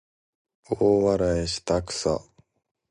[0.67, 2.23] 大笑いしたくさ